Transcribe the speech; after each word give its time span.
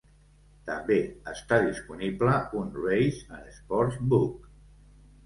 També 0.69 0.95
està 1.31 1.59
disponible 1.67 2.37
un 2.61 2.71
Race 2.87 3.37
and 3.37 3.53
Sports 3.59 4.01
Book. 4.15 4.49